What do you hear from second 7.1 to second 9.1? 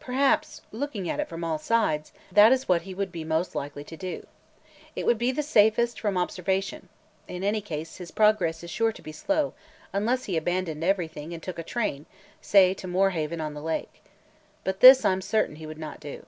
In any case, his progress is sure to